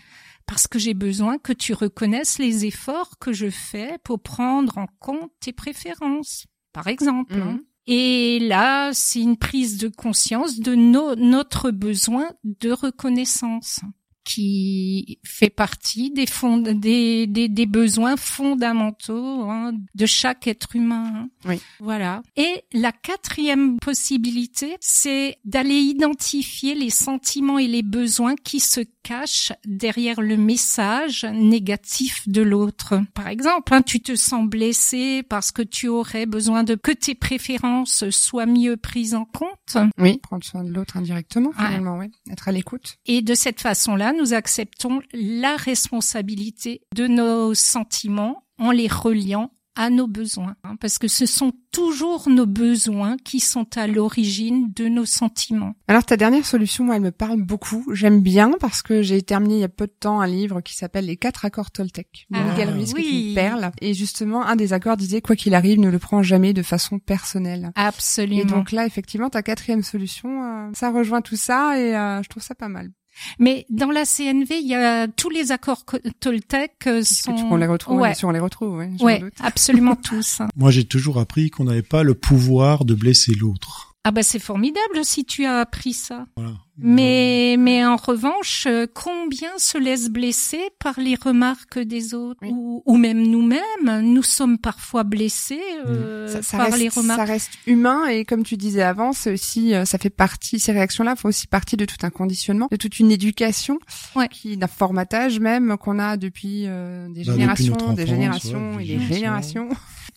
parce 0.46 0.66
que 0.66 0.78
j'ai 0.78 0.94
besoin 0.94 1.38
que 1.38 1.52
tu 1.52 1.72
reconnaisses 1.72 2.38
les 2.38 2.66
efforts 2.66 3.18
que 3.18 3.32
je 3.32 3.48
fais 3.48 3.98
pour 4.04 4.20
prendre 4.20 4.76
en 4.78 4.86
compte 4.98 5.30
tes 5.40 5.52
préférences, 5.52 6.46
par 6.72 6.86
exemple. 6.88 7.34
Mhm. 7.34 7.42
hein. 7.42 7.60
Et 7.86 8.38
là, 8.40 8.92
c'est 8.94 9.20
une 9.20 9.36
prise 9.36 9.76
de 9.78 9.88
conscience 9.88 10.58
de 10.58 10.74
no- 10.74 11.14
notre 11.16 11.70
besoin 11.70 12.30
de 12.42 12.72
reconnaissance 12.72 13.80
qui 14.24 15.18
fait 15.24 15.50
partie 15.50 16.10
des, 16.10 16.26
fond- 16.26 16.58
des, 16.58 17.26
des, 17.26 17.48
des 17.48 17.66
besoins 17.66 18.16
fondamentaux 18.16 19.42
hein, 19.50 19.72
de 19.94 20.06
chaque 20.06 20.46
être 20.46 20.74
humain. 20.76 21.12
hein. 21.14 21.28
Oui. 21.44 21.60
Voilà. 21.80 22.22
Et 22.36 22.64
la 22.72 22.92
quatrième 22.92 23.78
possibilité, 23.78 24.76
c'est 24.80 25.36
d'aller 25.44 25.74
identifier 25.76 26.74
les 26.74 26.90
sentiments 26.90 27.58
et 27.58 27.66
les 27.68 27.82
besoins 27.82 28.34
qui 28.36 28.60
se 28.60 28.80
cachent 29.02 29.52
derrière 29.66 30.22
le 30.22 30.38
message 30.38 31.26
négatif 31.30 32.26
de 32.26 32.40
l'autre. 32.40 32.94
Par 33.12 33.28
exemple, 33.28 33.74
hein, 33.74 33.82
tu 33.82 34.00
te 34.00 34.16
sens 34.16 34.48
blessé 34.48 35.22
parce 35.22 35.52
que 35.52 35.60
tu 35.60 35.88
aurais 35.88 36.24
besoin 36.24 36.64
de 36.64 36.74
que 36.74 36.90
tes 36.92 37.14
préférences 37.14 38.08
soient 38.08 38.46
mieux 38.46 38.78
prises 38.78 39.14
en 39.14 39.26
compte. 39.26 39.76
Oui, 39.98 40.16
prendre 40.22 40.42
soin 40.44 40.64
de 40.64 40.70
l'autre 40.72 40.96
indirectement, 40.96 41.52
finalement, 41.52 41.98
oui. 41.98 42.06
Être 42.30 42.48
à 42.48 42.52
l'écoute. 42.52 42.96
Et 43.04 43.20
de 43.20 43.34
cette 43.34 43.60
façon-là, 43.60 44.13
nous 44.14 44.35
acceptons 44.35 45.00
la 45.12 45.56
responsabilité 45.56 46.83
de 46.94 47.06
nos 47.06 47.54
sentiments 47.54 48.44
en 48.59 48.71
les 48.71 48.88
reliant 48.88 49.50
à 49.76 49.90
nos 49.90 50.06
besoins. 50.06 50.54
hein, 50.62 50.76
Parce 50.80 50.99
que 51.00 51.09
ce 51.09 51.26
sont 51.26 51.52
toujours 51.73 52.28
nos 52.28 52.47
besoins 52.47 53.16
qui 53.25 53.40
sont 53.40 53.66
à 53.76 53.88
l'origine 53.88 54.71
de 54.73 54.87
nos 54.87 55.04
sentiments. 55.04 55.75
Alors 55.88 56.04
ta 56.04 56.16
dernière 56.16 56.47
solution, 56.47 56.85
moi, 56.85 56.94
elle 56.94 57.02
me 57.02 57.11
parle 57.11 57.42
beaucoup. 57.42 57.85
J'aime 57.92 58.21
bien 58.21 58.52
parce 58.61 58.83
que 58.83 59.02
j'ai 59.02 59.21
terminé 59.23 59.56
il 59.56 59.61
y 59.62 59.64
a 59.64 59.68
peu 59.68 59.88
de 59.88 59.92
temps 59.99 60.21
un 60.21 60.28
livre 60.28 60.61
qui 60.61 60.76
s'appelle 60.76 61.06
Les 61.06 61.16
quatre 61.16 61.44
accords 61.44 61.73
Toltec 61.73 62.28
Ah, 62.33 62.44
Miguel 62.44 62.71
Ruiz, 62.71 62.94
qui 62.94 63.00
est 63.00 63.04
oui. 63.04 63.28
une 63.30 63.35
perle. 63.35 63.73
Et 63.80 63.94
justement, 63.94 64.47
un 64.47 64.54
des 64.54 64.73
accords 64.73 64.97
disait 64.97 65.21
quoi 65.21 65.35
qu'il 65.35 65.56
arrive, 65.56 65.80
ne 65.80 65.90
le 65.90 65.99
prends 65.99 66.23
jamais 66.23 66.52
de 66.52 66.62
façon 66.62 67.00
personnelle. 67.00 67.73
Absolument. 67.75 68.42
Et 68.42 68.44
donc 68.44 68.71
là, 68.71 68.87
effectivement, 68.87 69.28
ta 69.28 69.42
quatrième 69.42 69.83
solution, 69.83 70.44
euh, 70.44 70.71
ça 70.75 70.92
rejoint 70.92 71.21
tout 71.21 71.35
ça 71.37 71.76
et 71.80 71.97
euh, 71.97 72.23
je 72.23 72.28
trouve 72.28 72.44
ça 72.44 72.54
pas 72.54 72.68
mal. 72.68 72.90
Mais 73.38 73.66
dans 73.71 73.90
la 73.90 74.04
CNV, 74.04 74.59
il 74.61 74.66
y 74.68 74.75
a 74.75 75.06
tous 75.09 75.30
les 75.30 75.52
accords 75.52 75.85
co- 75.85 75.99
Toltec 76.21 76.73
euh, 76.87 77.02
sont. 77.02 77.33
On 77.50 77.56
les 77.56 77.66
retrouve, 77.66 78.00
Ouais. 78.00 78.12
on 78.23 78.30
les 78.30 78.40
retrouve, 78.40 78.85
ouais, 79.00 79.23
absolument 79.40 79.97
tous. 80.02 80.40
Moi, 80.56 80.71
j'ai 80.71 80.85
toujours 80.85 81.18
appris 81.18 81.50
qu'on 81.50 81.64
n'avait 81.64 81.83
pas 81.83 82.02
le 82.02 82.14
pouvoir 82.14 82.85
de 82.85 82.94
blesser 82.94 83.35
l'autre. 83.35 83.93
Ah 84.06 84.11
bah 84.11 84.23
c'est 84.23 84.38
formidable 84.38 85.02
si 85.02 85.25
tu 85.25 85.46
as 85.46 85.61
appris 85.61 85.94
ça. 85.94 86.26
Voilà. 86.37 86.52
Mais 86.76 87.56
mais 87.58 87.87
en 87.87 87.96
revanche, 87.96 88.66
euh, 88.66 88.87
combien 88.92 89.49
se 89.56 89.78
laissent 89.78 90.11
blesser 90.11 90.61
par 90.78 91.00
les 91.00 91.14
remarques 91.14 91.78
des 91.78 92.12
autres 92.12 92.38
Oui. 92.42 92.50
ou, 92.52 92.82
ou 92.84 92.96
même 92.99 93.23
nous-mêmes? 93.26 93.61
Nous 94.02 94.23
sommes 94.23 94.58
parfois 94.58 95.04
blessés 95.04 95.62
euh, 95.87 96.28
ça, 96.28 96.42
ça 96.42 96.56
par 96.58 96.66
reste, 96.66 96.78
les 96.80 96.88
remarques. 96.90 97.18
ça 97.20 97.25
reste 97.25 97.52
humain 97.66 98.06
et 98.08 98.25
comme 98.26 98.42
tu 98.42 98.56
disais 98.58 98.82
avant, 98.82 99.12
c'est 99.14 99.32
aussi, 99.32 99.73
euh, 99.73 99.84
ça 99.87 99.96
fait 99.96 100.11
partie, 100.11 100.58
ces 100.58 100.73
réactions-là 100.73 101.16
font 101.16 101.28
aussi 101.28 101.46
partie 101.46 101.76
de 101.78 101.84
tout 101.87 101.96
un 102.02 102.11
conditionnement, 102.11 102.68
de 102.70 102.76
toute 102.76 102.99
une 102.99 103.11
éducation, 103.11 103.78
Ouais. 104.16 104.28
qui 104.28 104.56
d'un 104.58 104.66
formatage 104.66 105.40
même 105.40 105.76
qu'on 105.78 105.99
a 105.99 106.16
depuis 106.18 106.64
euh, 106.66 107.06
des 107.08 107.25
Bah, 107.25 107.32
depuis 107.32 107.40
générations, 107.64 107.92
des 107.94 108.06
générations 108.06 108.75
ouais, 108.75 108.84
et 108.84 108.99
des 108.99 109.06
des 109.06 109.14
générations. 109.14 109.68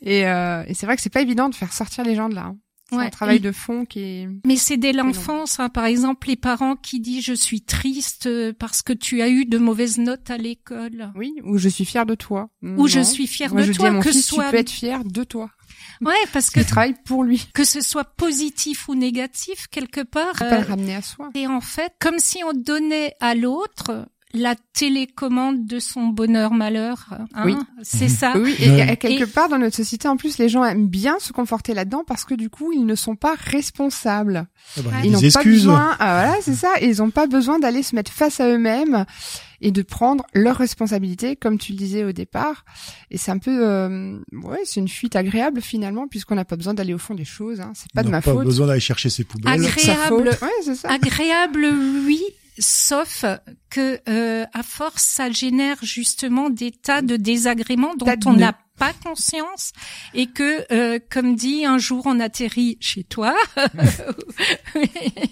Et, 0.02 0.28
euh, 0.28 0.64
et 0.68 0.74
c'est 0.74 0.86
vrai 0.86 0.96
que 0.98 1.02
c'est 1.02 1.10
pas 1.14 1.22
évident 1.22 1.48
de 1.50 1.56
faire 1.56 1.72
sortir 1.72 2.04
les 2.04 2.16
gens 2.16 2.28
de 2.30 2.36
là. 2.36 2.48
hein. 2.48 2.58
C'est 2.90 2.96
Ouais. 2.96 3.08
un 3.08 3.10
travail 3.10 3.40
de 3.42 3.52
fond 3.52 3.84
qui 3.86 4.00
est. 4.00 4.30
Mais 4.46 4.56
c'est 4.56 4.78
dès 4.78 4.94
l'enfance, 4.94 5.60
hein. 5.60 5.68
par 5.68 5.84
exemple, 5.86 6.28
les 6.30 6.38
parents 6.38 6.76
qui 6.78 7.02
disent 7.02 7.24
je 7.26 7.34
suis 7.34 7.62
triste 7.62 8.28
euh, 8.28 8.54
parce 8.58 8.82
que 8.82 8.94
tu 8.94 9.22
as 9.22 9.28
eu 9.28 9.44
de 9.46 9.58
mauvaises 9.58 9.98
notes 9.98 10.30
à 10.32 10.38
l'école, 10.38 11.12
Oui, 11.16 11.34
ou 11.44 11.58
je 11.58 11.68
suis 11.68 11.84
fière 11.84 12.06
de 12.06 12.16
toi. 12.16 12.50
ou 12.64 12.88
je 12.88 13.02
suis 13.02 13.28
fière 13.28 13.52
Moi, 13.52 13.62
de 13.64 13.68
je 13.68 13.72
dis 13.74 13.78
toi, 13.80 13.90
à 13.90 13.92
mon 13.92 14.00
que 14.00 14.12
fils, 14.12 14.26
soit 14.26 14.46
tu 14.46 14.52
peux 14.52 14.58
être 14.58 14.70
fier 14.72 15.04
de 15.04 15.24
toi. 15.26 15.50
ouais, 16.02 16.14
parce 16.32 16.50
que 16.50 16.62
Tu 16.62 16.66
travailles 16.68 16.96
pour 17.06 17.26
lui. 17.26 17.46
que 17.54 17.66
ce 17.66 17.82
soit 17.82 18.06
positif 18.16 18.88
ou 18.88 18.96
négatif 18.96 19.68
quelque 19.70 20.02
part. 20.02 20.34
Pas 20.40 20.54
euh, 20.54 20.62
le 20.62 20.66
ramener 20.68 20.96
à 20.96 21.02
soi. 21.02 21.30
Et 21.36 21.46
en 21.46 21.60
fait, 21.62 21.92
comme 22.00 22.20
si 22.20 22.42
on 22.46 22.54
donnait 22.54 23.14
à 23.20 23.36
l'autre 23.36 24.08
la 24.34 24.56
télécommande 24.74 25.66
de 25.66 25.80
son 25.80 26.08
bonheur-malheur. 26.08 27.06
hein. 27.12 27.44
Oui. 27.46 27.56
C'est 27.82 28.10
ça. 28.10 28.34
Oui, 28.38 28.56
et, 28.60 28.96
quelque 28.98 29.24
Et- 29.24 29.28
part 29.28 29.48
dans 29.50 29.58
notre 29.58 29.76
société, 29.76 30.08
en 30.08 30.18
plus, 30.18 30.38
les 30.38 30.50
gens 30.50 30.64
aiment 30.66 30.88
bien 30.88 31.18
se 31.20 31.32
conforter 31.34 31.74
là-dedans 31.74 32.04
parce 32.06 32.26
que 32.26 32.34
du 32.34 32.50
coup, 32.50 32.72
ils 32.74 32.86
ne 32.86 32.96
sont 32.96 33.16
pas 33.16 33.36
responsables. 33.38 34.48
Ah 34.78 34.82
bah, 34.82 34.92
il 35.04 35.06
Ils 35.08 35.12
n'ont 35.14 35.32
pas 35.32 35.44
besoin, 35.44 35.96
ah, 36.00 36.22
voilà, 36.24 36.36
c'est 36.42 36.56
ça, 36.56 36.70
et 36.82 36.90
ils 36.90 36.98
n'ont 36.98 37.10
pas 37.10 37.28
besoin 37.28 37.60
d'aller 37.60 37.84
se 37.84 37.96
mettre 37.96 38.12
face 38.12 38.40
à 38.40 38.50
eux-mêmes 38.50 39.06
et 39.62 39.72
de 39.72 39.82
prendre 39.82 40.26
leurs 40.34 40.58
responsabilités, 40.58 41.36
comme 41.36 41.58
tu 41.58 41.72
le 41.72 41.78
disais 41.78 42.04
au 42.04 42.12
départ. 42.12 42.64
Et 43.10 43.18
c'est 43.18 43.32
un 43.32 43.40
peu, 43.40 43.66
euh, 43.66 44.20
ouais, 44.44 44.60
c'est 44.66 44.80
une 44.82 44.88
fuite 44.90 45.16
agréable 45.16 45.62
finalement, 45.62 46.08
puisqu'on 46.08 46.36
n'a 46.36 46.46
pas 46.46 46.58
besoin 46.58 46.74
d'aller 46.74 46.94
au 46.94 47.00
fond 47.00 47.16
des 47.16 47.26
choses. 47.26 47.60
Hein. 47.62 47.72
C'est 47.76 47.92
pas 47.94 48.02
On 48.02 48.04
de 48.06 48.10
n'a 48.10 48.18
ma 48.18 48.22
pas 48.22 48.34
faute. 48.34 48.46
besoin 48.46 48.68
d'aller 48.68 48.80
chercher 48.82 49.10
ses 49.10 49.24
poubelles. 49.24 49.54
Agréable. 49.54 50.32
faute. 50.32 50.42
Ouais, 50.42 50.50
c'est 50.64 50.76
ça. 50.76 50.92
Agréable, 50.92 51.66
oui, 52.06 52.22
sauf 52.60 53.26
que 53.70 54.00
euh, 54.10 54.46
à 54.54 54.64
force, 54.64 55.04
ça 55.04 55.32
génère 55.32 55.78
justement 55.82 56.50
des 56.50 56.72
tas 56.72 57.02
de 57.02 57.18
désagréments 57.18 57.96
dont 57.96 58.06
de 58.06 58.28
on 58.28 58.34
n'a 58.34 58.58
pas 58.78 58.94
conscience 58.94 59.72
et 60.14 60.28
que, 60.28 60.72
euh, 60.72 61.00
comme 61.10 61.36
dit, 61.36 61.66
un 61.66 61.78
jour 61.78 62.04
on 62.06 62.20
atterrit 62.20 62.78
chez 62.80 63.04
toi 63.04 63.36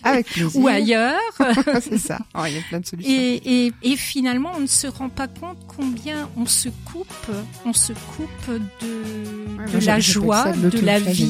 Avec 0.03 0.27
plaisir. 0.27 0.55
ou 0.61 0.67
ailleurs. 0.67 1.19
c'est 1.81 1.99
ça. 1.99 2.19
Oh, 2.33 2.41
il 2.47 2.55
y 2.55 2.57
a 2.57 2.61
plein 2.69 2.79
de 2.79 2.85
solutions. 2.85 3.11
Et, 3.11 3.65
et, 3.67 3.73
et 3.83 3.95
finalement, 3.95 4.51
on 4.55 4.61
ne 4.61 4.67
se 4.67 4.87
rend 4.87 5.09
pas 5.09 5.27
compte 5.27 5.59
combien 5.67 6.29
on 6.35 6.45
se 6.45 6.69
coupe, 6.85 7.31
on 7.65 7.73
se 7.73 7.93
coupe 7.93 8.47
de, 8.81 9.03
Ouais, 9.57 9.65
de 9.65 9.71
moi, 9.71 9.79
la 9.85 9.99
joie, 9.99 10.43
ça 10.43 10.51
de 10.53 10.79
la 10.79 10.99
vie, 10.99 11.29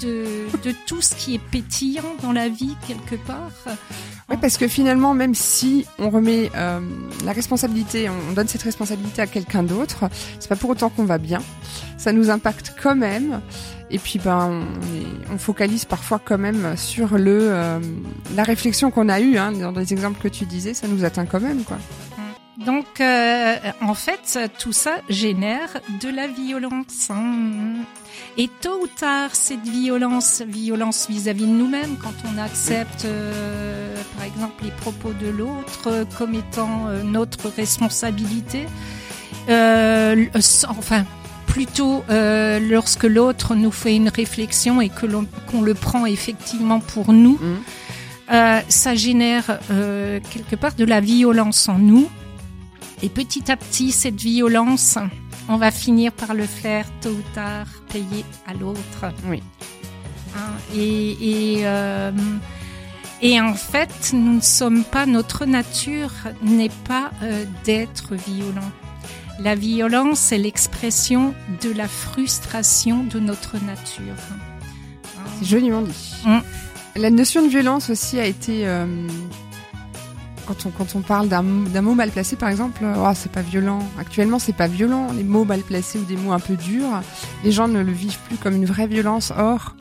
de, 0.00 0.46
de 0.62 0.74
tout 0.86 1.00
ce 1.00 1.14
qui 1.14 1.34
est 1.34 1.38
pétillant 1.50 2.16
dans 2.22 2.32
la 2.32 2.48
vie 2.48 2.74
quelque 2.86 3.14
part. 3.14 3.52
Ouais, 4.28 4.36
parce 4.40 4.56
que 4.58 4.66
finalement, 4.66 5.14
même 5.14 5.36
si 5.36 5.86
on 6.00 6.10
remet 6.10 6.50
euh, 6.56 6.80
la 7.24 7.32
responsabilité, 7.32 8.08
on 8.10 8.32
donne 8.32 8.48
cette 8.48 8.62
responsabilité 8.64 9.22
à 9.22 9.26
quelqu'un 9.28 9.62
d'autre, 9.62 10.06
c'est 10.40 10.48
pas 10.48 10.56
pour 10.56 10.70
autant 10.70 10.88
qu'on 10.88 11.04
va 11.04 11.18
bien. 11.18 11.38
Ça 11.96 12.12
nous 12.12 12.28
impacte 12.28 12.74
quand 12.82 12.96
même. 12.96 13.40
Et 13.88 14.00
puis, 14.00 14.18
ben, 14.18 14.48
on, 14.50 14.62
est- 14.96 15.32
on 15.32 15.38
focalise 15.38 15.84
parfois 15.84 16.20
quand 16.24 16.38
même 16.38 16.76
sur 16.76 17.18
le 17.18 17.38
euh, 17.52 17.78
la 18.34 18.42
réflexion 18.42 18.90
qu'on 18.90 19.08
a 19.08 19.20
eue, 19.20 19.38
hein, 19.38 19.52
dans 19.52 19.70
les 19.70 19.92
exemples 19.92 20.20
que 20.20 20.26
tu 20.28 20.44
disais, 20.44 20.74
ça 20.74 20.88
nous 20.88 21.04
atteint 21.04 21.24
quand 21.26 21.40
même, 21.40 21.62
quoi. 21.62 21.78
Donc, 22.64 23.00
euh, 23.00 23.54
en 23.82 23.94
fait, 23.94 24.40
tout 24.58 24.72
ça 24.72 24.96
génère 25.08 25.68
de 26.02 26.08
la 26.08 26.26
violence. 26.26 27.10
hein. 27.10 27.74
Et 28.38 28.48
tôt 28.60 28.80
ou 28.82 28.86
tard, 28.88 29.34
cette 29.36 29.62
violence, 29.68 30.42
violence 30.44 31.06
vis-à-vis 31.08 31.44
de 31.46 31.50
nous-mêmes, 31.52 31.96
quand 32.02 32.14
on 32.34 32.38
accepte, 32.42 33.04
euh, 33.04 33.85
par 34.16 34.24
exemple, 34.24 34.64
les 34.64 34.70
propos 34.70 35.12
de 35.12 35.28
l'autre 35.28 36.06
comme 36.18 36.34
étant 36.34 36.88
euh, 36.88 37.02
notre 37.02 37.48
responsabilité, 37.48 38.66
euh, 39.48 40.26
enfin, 40.68 41.04
plutôt 41.56 42.04
euh, 42.10 42.58
lorsque 42.60 43.04
l'autre 43.04 43.54
nous 43.54 43.70
fait 43.70 43.96
une 43.96 44.10
réflexion 44.10 44.82
et 44.82 44.90
que 44.90 45.06
l'on 45.06 45.26
qu'on 45.46 45.62
le 45.62 45.72
prend 45.72 46.04
effectivement 46.04 46.80
pour 46.80 47.14
nous, 47.14 47.38
euh, 48.30 48.60
ça 48.68 48.94
génère 48.94 49.58
euh, 49.70 50.20
quelque 50.30 50.54
part 50.54 50.74
de 50.74 50.84
la 50.84 51.00
violence 51.00 51.68
en 51.70 51.78
nous. 51.78 52.10
Et 53.02 53.08
petit 53.08 53.50
à 53.50 53.56
petit, 53.56 53.90
cette 53.90 54.20
violence, 54.20 54.98
on 55.48 55.56
va 55.56 55.70
finir 55.70 56.12
par 56.12 56.34
le 56.34 56.44
faire 56.44 56.84
tôt 57.00 57.10
ou 57.10 57.22
tard 57.34 57.66
payer 57.90 58.26
à 58.46 58.52
l'autre. 58.52 59.14
Oui. 59.26 59.42
Hein, 60.36 60.52
et 60.74 61.60
et, 61.60 61.64
et 63.22 63.40
en 63.40 63.54
fait, 63.54 64.12
nous 64.12 64.36
ne 64.36 64.40
sommes 64.40 64.84
pas, 64.84 65.06
notre 65.06 65.46
nature 65.46 66.12
n'est 66.42 66.70
pas 66.86 67.10
euh, 67.22 67.44
d'être 67.64 68.14
violent. 68.14 68.70
La 69.40 69.54
violence, 69.54 70.18
c'est 70.18 70.38
l'expression 70.38 71.34
de 71.62 71.70
la 71.70 71.88
frustration 71.88 73.04
de 73.04 73.18
notre 73.18 73.54
nature. 73.64 74.14
C'est 75.38 75.46
joliment 75.46 75.82
dit. 75.82 76.14
Mm. 76.24 76.38
La 76.96 77.10
notion 77.10 77.42
de 77.42 77.48
violence 77.48 77.90
aussi 77.90 78.18
a 78.18 78.24
été 78.24 78.66
euh, 78.66 78.86
quand 80.46 80.64
on 80.64 80.70
quand 80.70 80.94
on 80.94 81.00
parle 81.00 81.28
d'un 81.28 81.42
d'un 81.42 81.82
mot 81.82 81.94
mal 81.94 82.10
placé 82.10 82.36
par 82.36 82.48
exemple, 82.48 82.82
euh, 82.84 82.94
oh, 82.96 83.12
c'est 83.14 83.32
pas 83.32 83.42
violent. 83.42 83.80
Actuellement, 83.98 84.38
c'est 84.38 84.54
pas 84.54 84.68
violent. 84.68 85.08
Les 85.12 85.24
mots 85.24 85.44
mal 85.44 85.60
placés 85.60 85.98
ou 85.98 86.04
des 86.04 86.16
mots 86.16 86.32
un 86.32 86.38
peu 86.38 86.56
durs, 86.56 87.02
les 87.44 87.52
gens 87.52 87.68
ne 87.68 87.80
le 87.80 87.92
vivent 87.92 88.18
plus 88.28 88.36
comme 88.36 88.54
une 88.54 88.66
vraie 88.66 88.86
violence. 88.86 89.32
Or, 89.36 89.74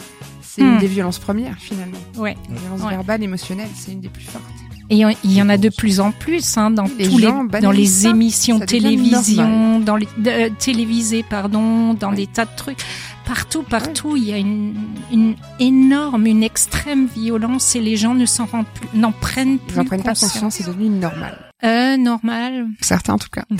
c'est 0.56 0.62
une 0.62 0.78
des 0.78 0.88
violences 0.88 1.20
premières 1.20 1.58
finalement. 1.60 1.98
Ouais. 2.18 2.36
La 2.50 2.60
violence 2.60 2.82
Ouais. 2.82 2.90
verbale, 2.92 3.24
émotionnelle, 3.24 3.68
c'est 3.76 3.92
une 3.92 4.02
des 4.02 4.10
plus 4.10 4.24
fortes. 4.24 4.44
Et 4.92 4.98
il 5.24 5.32
y 5.34 5.42
en 5.42 5.50
a 5.50 5.58
de 5.58 5.70
plus 5.70 6.00
en 6.00 6.12
plus 6.12 6.58
hein, 6.58 6.70
dans 6.70 6.86
Les 7.00 7.10
tous 7.10 7.18
les 7.18 7.28
dans 7.62 7.72
les 7.72 7.86
ça. 7.88 8.10
émissions 8.10 8.60
Ça 8.60 8.66
télévision, 8.68 9.80
dans 9.80 9.96
les 9.96 10.08
euh, 10.28 10.50
télévisées 10.60 11.24
pardon, 11.28 11.96
dans 11.96 12.12
Ouais. 12.12 12.16
des 12.18 12.28
tas 12.28 12.46
de 12.46 12.56
trucs. 12.56 12.78
Partout, 13.26 13.64
partout, 13.64 14.16
il 14.16 14.26
y 14.26 14.34
a 14.34 14.38
une, 14.38 14.76
une 15.12 15.34
énorme, 15.60 16.28
une 16.28 16.44
extrême 16.44 17.08
violence 17.08 17.76
et 17.76 17.82
les 17.82 17.98
gens 17.98 18.14
ne 18.14 18.28
s'en 18.28 18.46
rendent 18.46 18.68
plus, 18.68 18.88
n'en 19.00 19.12
prennent 19.12 19.54
Ils 19.54 19.58
plus 19.74 19.80
en 19.80 19.86
prennent 19.86 20.04
pas 20.04 20.10
conscience. 20.12 20.34
conscience, 20.34 20.56
c'est 20.58 20.68
devenu 20.68 20.90
normal. 20.90 21.40
Euh, 21.64 21.98
normal. 21.98 22.68
Certains 22.82 23.14
en 23.14 23.18
tout 23.18 23.30
cas. 23.32 23.46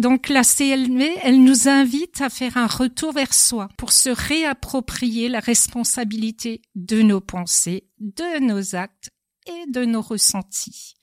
Donc 0.00 0.28
la 0.28 0.42
CLV, 0.42 1.18
elle 1.22 1.42
nous 1.42 1.68
invite 1.68 2.20
à 2.20 2.30
faire 2.30 2.56
un 2.56 2.66
retour 2.66 3.12
vers 3.12 3.34
soi 3.34 3.68
pour 3.76 3.92
se 3.92 4.10
réapproprier 4.10 5.28
la 5.28 5.40
responsabilité 5.40 6.62
de 6.74 7.02
nos 7.02 7.20
pensées, 7.20 7.88
de 7.98 8.40
nos 8.40 8.74
actes 8.74 9.10
et 9.46 9.70
de 9.70 9.84
nos 9.84 10.02
ressentis 10.02 10.94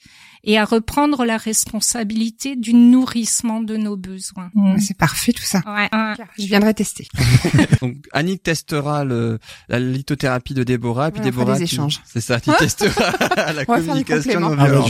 et 0.43 0.58
à 0.58 0.65
reprendre 0.65 1.25
la 1.25 1.38
responsabilité 1.38 2.55
du 2.55 2.74
nourrissement 2.74 3.62
de 3.62 3.77
nos 3.77 3.96
besoins. 3.98 4.51
C'est 4.79 4.98
parfait 4.98 5.34
tout 5.34 5.43
ça. 5.43 5.62
Ouais, 5.65 5.89
ouais. 5.91 6.13
Je 6.38 6.46
viendrai 6.46 6.74
tester. 6.74 7.08
Donc 7.81 7.96
Annick 8.13 8.43
testera 8.43 9.03
le 9.05 9.39
la 9.67 9.79
lithothérapie 9.79 10.53
de 10.53 10.63
Déborah, 10.63 11.12
puis 11.12 11.19
Ouais, 11.19 11.25
Déborah 11.25 11.58
des 11.58 11.63
échanges. 11.63 12.01
c'est 12.05 12.22
ça, 12.22 12.39
tu 12.39 12.50
testeras 12.58 13.53
la 13.53 13.65
communication 13.65 14.39
non. 14.39 14.55
Ah 14.60 14.67
bah. 14.69 14.86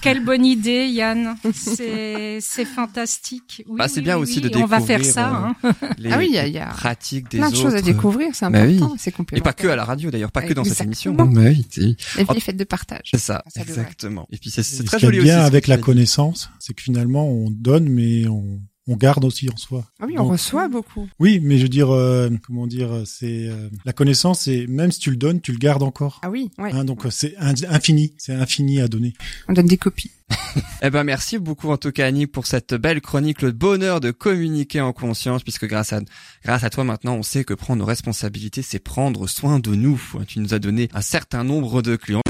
Quelle 0.00 0.24
bonne 0.24 0.44
idée, 0.46 0.86
Yann. 0.88 1.36
C'est 1.52 2.38
c'est 2.40 2.64
fantastique. 2.64 3.64
Oui, 3.68 3.76
Bah, 3.78 3.88
c'est 3.88 3.96
oui, 3.96 4.02
bien 4.02 4.16
oui, 4.16 4.22
aussi 4.22 4.40
de 4.40 4.48
oui. 4.48 4.62
On 4.62 4.66
va 4.66 4.80
faire 4.80 4.98
découvrir, 5.00 5.14
ça. 5.14 5.28
euh, 5.64 5.68
hein. 5.70 5.74
les 5.98 6.10
Ah 6.12 6.18
oui, 6.18 6.26
il 6.30 6.34
y 6.34 6.38
a- 6.38 6.46
il 6.46 6.52
y 6.54 6.58
a 6.58 6.66
pratiques 6.66 7.30
des 7.30 7.38
Plein 7.38 7.50
de 7.50 7.56
choses 7.56 7.74
à 7.74 7.82
découvrir, 7.82 8.34
c'est 8.34 8.48
Bah 8.48 8.62
oui. 8.64 8.76
important, 8.76 8.96
c'est 8.98 9.10
Et 9.10 9.12
complémentaire. 9.12 9.52
pas 9.54 9.60
que 9.62 9.68
à 9.68 9.76
la 9.76 9.84
radio 9.84 10.10
d'ailleurs, 10.10 10.30
pas 10.32 10.42
que 10.42 10.52
dans 10.54 10.64
cette 10.64 10.80
émission. 10.82 11.12
Exactement. 11.12 11.42
Bah 11.42 11.48
oui, 11.50 11.66
si. 11.70 11.96
La 12.16 12.24
vie 12.24 12.36
est 12.36 12.40
faite 12.40 12.56
de 12.56 12.64
partage. 12.64 13.08
c'est 13.10 13.18
ça, 13.20 13.42
exactement. 13.56 14.26
Et 14.30 14.38
puis 14.38 14.50
c'est 14.50 14.62
c'est 14.68 14.76
Ce 14.78 14.82
très 14.84 14.98
qui 14.98 15.04
est 15.06 15.08
joli 15.08 15.20
bien 15.22 15.38
aussi. 15.38 15.46
avec 15.46 15.66
la 15.66 15.78
connaissance, 15.78 16.50
c'est 16.60 16.74
que 16.74 16.82
finalement 16.82 17.26
on 17.28 17.50
donne, 17.50 17.88
mais 17.88 18.26
on, 18.28 18.60
on 18.86 18.96
garde 18.96 19.24
aussi 19.24 19.48
en 19.50 19.56
soi. 19.56 19.84
Ah 20.00 20.04
oui, 20.06 20.14
on 20.16 20.22
Donc, 20.22 20.32
reçoit 20.32 20.68
beaucoup. 20.68 21.08
Oui, 21.18 21.40
mais 21.42 21.58
je 21.58 21.64
veux 21.64 21.68
dire, 21.68 21.90
euh, 21.94 22.30
comment 22.46 22.66
dire, 22.66 23.02
c'est 23.04 23.48
euh, 23.48 23.68
la 23.84 23.92
connaissance, 23.92 24.40
c'est 24.42 24.66
même 24.66 24.90
si 24.92 24.98
tu 25.00 25.10
le 25.10 25.16
donnes, 25.16 25.40
tu 25.42 25.52
le 25.52 25.58
gardes 25.58 25.82
encore. 25.82 26.20
Ah 26.22 26.30
oui, 26.30 26.50
ouais. 26.58 26.72
Hein, 26.72 26.84
donc 26.84 27.04
euh, 27.04 27.10
c'est 27.10 27.36
in- 27.38 27.52
infini, 27.68 28.14
c'est 28.18 28.32
infini 28.34 28.80
à 28.80 28.88
donner. 28.88 29.12
On 29.48 29.52
donne 29.52 29.66
des 29.66 29.76
copies. 29.78 30.10
Eh 30.82 30.90
ben 30.90 31.04
merci 31.04 31.38
beaucoup 31.38 31.70
en 31.70 31.76
tout 31.76 31.90
cas 31.92 32.06
Annick 32.06 32.30
pour 32.32 32.46
cette 32.46 32.72
belle 32.74 33.00
chronique, 33.00 33.42
le 33.42 33.50
bonheur 33.52 34.00
de 34.00 34.10
communiquer 34.12 34.80
en 34.80 34.92
conscience, 34.92 35.42
puisque 35.42 35.66
grâce 35.66 35.92
à 35.92 36.00
grâce 36.44 36.64
à 36.64 36.70
toi 36.70 36.84
maintenant 36.84 37.14
on 37.16 37.22
sait 37.22 37.44
que 37.44 37.54
prendre 37.54 37.80
nos 37.80 37.84
responsabilités 37.84 38.62
c'est 38.62 38.78
prendre 38.78 39.26
soin 39.28 39.58
de 39.58 39.74
nous. 39.74 40.00
Tu 40.26 40.38
nous 40.40 40.54
as 40.54 40.58
donné 40.58 40.88
un 40.94 41.00
certain 41.02 41.44
nombre 41.44 41.82
de 41.82 41.96
clients. 41.96 42.22